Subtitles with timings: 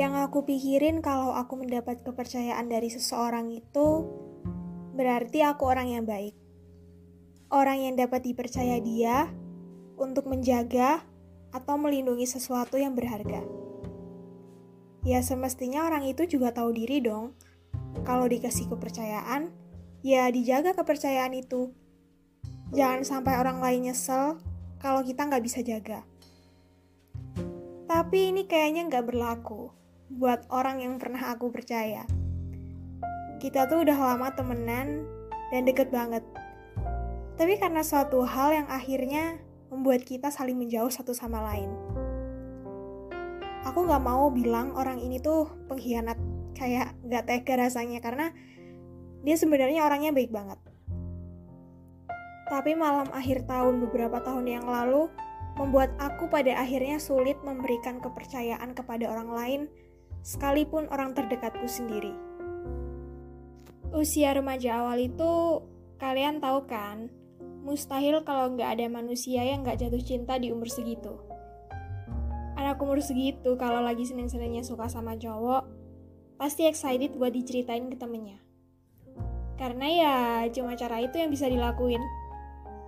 [0.00, 4.08] Yang aku pikirin kalau aku mendapat kepercayaan dari seseorang itu
[4.96, 6.32] berarti aku orang yang baik.
[7.52, 9.28] Orang yang dapat dipercaya dia
[10.00, 11.04] untuk menjaga
[11.52, 13.44] atau melindungi sesuatu yang berharga.
[15.04, 17.36] Ya semestinya orang itu juga tahu diri dong.
[18.00, 19.52] Kalau dikasih kepercayaan,
[20.00, 21.76] ya dijaga kepercayaan itu.
[22.72, 24.40] Jangan sampai orang lain nyesel
[24.80, 26.08] kalau kita nggak bisa jaga.
[27.84, 29.79] Tapi ini kayaknya nggak berlaku
[30.10, 32.02] buat orang yang pernah aku percaya.
[33.38, 35.06] Kita tuh udah lama temenan
[35.54, 36.26] dan deket banget.
[37.38, 39.38] Tapi karena suatu hal yang akhirnya
[39.70, 41.70] membuat kita saling menjauh satu sama lain.
[43.70, 46.18] Aku gak mau bilang orang ini tuh pengkhianat,
[46.58, 48.34] kayak gak tega rasanya karena
[49.22, 50.58] dia sebenarnya orangnya baik banget.
[52.50, 55.06] Tapi malam akhir tahun beberapa tahun yang lalu
[55.54, 59.62] membuat aku pada akhirnya sulit memberikan kepercayaan kepada orang lain
[60.20, 62.12] sekalipun orang terdekatku sendiri.
[63.90, 65.64] Usia remaja awal itu,
[65.98, 67.10] kalian tahu kan,
[67.66, 71.18] mustahil kalau nggak ada manusia yang nggak jatuh cinta di umur segitu.
[72.54, 75.66] Anak umur segitu kalau lagi seneng-senengnya suka sama cowok,
[76.38, 78.38] pasti excited buat diceritain ke temennya.
[79.60, 80.16] Karena ya
[80.56, 82.00] cuma cara itu yang bisa dilakuin.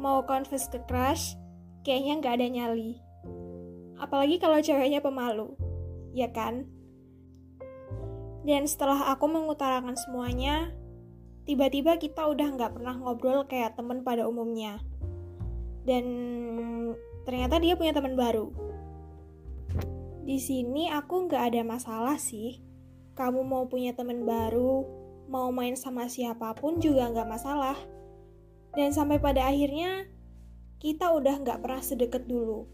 [0.00, 1.36] Mau confess ke crush,
[1.84, 2.96] kayaknya nggak ada nyali.
[4.00, 5.52] Apalagi kalau ceweknya pemalu,
[6.16, 6.64] ya kan?
[8.44, 10.68] Dan setelah aku mengutarakan semuanya,
[11.48, 14.84] tiba-tiba kita udah nggak pernah ngobrol kayak temen pada umumnya.
[15.88, 16.04] Dan
[17.24, 18.52] ternyata dia punya teman baru.
[20.24, 22.60] Di sini aku nggak ada masalah sih.
[23.16, 24.84] Kamu mau punya teman baru,
[25.28, 27.76] mau main sama siapa pun juga nggak masalah.
[28.76, 30.04] Dan sampai pada akhirnya,
[30.82, 32.68] kita udah nggak pernah sedekat dulu.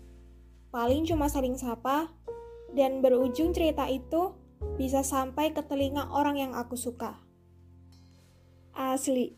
[0.75, 2.11] Paling cuma saling sapa,
[2.73, 4.35] dan berujung cerita itu
[4.81, 7.21] bisa sampai ke telinga orang yang aku suka.
[8.73, 9.37] Asli,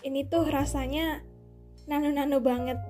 [0.00, 1.20] ini tuh rasanya
[1.84, 2.80] nano-nano banget.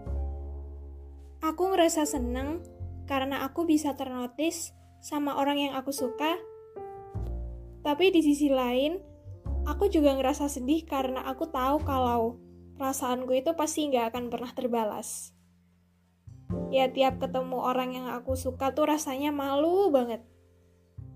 [1.42, 2.62] Aku ngerasa seneng
[3.06, 6.38] karena aku bisa ternotis sama orang yang aku suka.
[7.82, 8.98] Tapi di sisi lain,
[9.66, 12.38] aku juga ngerasa sedih karena aku tahu kalau
[12.78, 15.34] perasaanku itu pasti nggak akan pernah terbalas.
[16.68, 20.20] Ya tiap ketemu orang yang aku suka tuh rasanya malu banget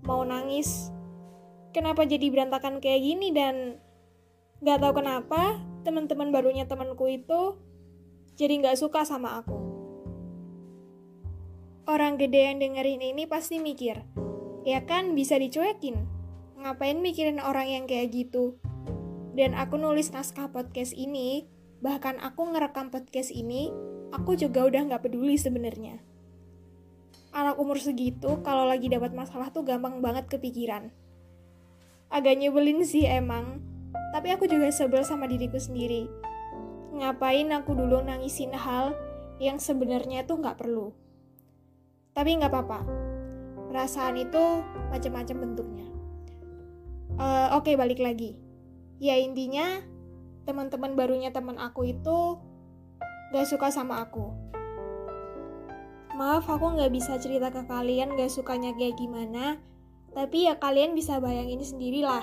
[0.03, 0.91] mau nangis
[1.73, 3.81] kenapa jadi berantakan kayak gini dan
[4.63, 7.59] nggak tahu kenapa teman-teman barunya temanku itu
[8.39, 9.57] jadi nggak suka sama aku.
[11.83, 13.99] Orang gede yang dengerin ini pasti mikir,
[14.63, 16.07] ya kan bisa dicuekin.
[16.63, 18.55] Ngapain mikirin orang yang kayak gitu?
[19.35, 21.43] Dan aku nulis naskah podcast ini,
[21.83, 23.67] bahkan aku ngerekam podcast ini,
[24.15, 26.12] aku juga udah nggak peduli sebenarnya
[27.33, 30.93] anak umur segitu kalau lagi dapat masalah tuh gampang banget kepikiran.
[32.13, 33.57] Agak nyebelin sih emang,
[34.13, 36.05] tapi aku juga sebel sama diriku sendiri.
[36.93, 38.93] Ngapain aku dulu nangisin hal
[39.41, 40.93] yang sebenarnya tuh nggak perlu.
[42.13, 42.85] Tapi nggak apa-apa,
[43.73, 44.61] perasaan itu
[44.93, 45.87] macam-macam bentuknya.
[47.17, 48.37] Uh, Oke, okay, balik lagi.
[49.01, 49.81] Ya intinya,
[50.45, 52.37] teman-teman barunya teman aku itu
[53.33, 54.29] gak suka sama aku
[56.13, 59.57] Maaf aku nggak bisa cerita ke kalian gak sukanya kayak gimana,
[60.13, 62.21] tapi ya kalian bisa bayangin sendirilah.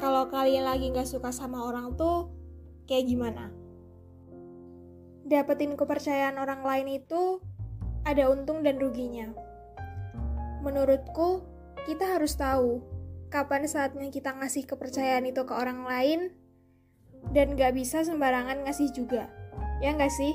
[0.00, 2.32] Kalau kalian lagi gak suka sama orang tuh,
[2.88, 3.52] kayak gimana?
[5.28, 7.44] Dapetin kepercayaan orang lain itu
[8.08, 9.28] ada untung dan ruginya.
[10.64, 11.44] Menurutku,
[11.84, 12.80] kita harus tahu
[13.28, 16.32] kapan saatnya kita ngasih kepercayaan itu ke orang lain
[17.36, 19.28] dan gak bisa sembarangan ngasih juga.
[19.84, 20.32] Ya nggak sih?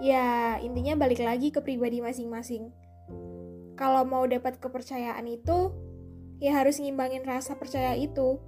[0.00, 2.72] Ya intinya balik lagi ke pribadi masing-masing.
[3.76, 5.72] Kalau mau dapat kepercayaan itu,
[6.40, 8.40] ya harus ngimbangin rasa percaya itu.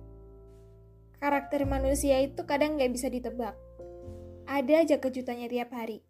[1.20, 3.54] Karakter manusia itu kadang nggak bisa ditebak.
[4.48, 6.02] Ada aja kejutannya tiap hari.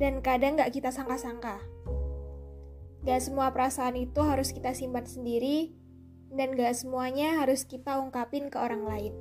[0.00, 1.62] Dan kadang nggak kita sangka-sangka.
[3.04, 5.76] Gak semua perasaan itu harus kita simpan sendiri,
[6.32, 9.12] dan gak semuanya harus kita ungkapin ke orang lain.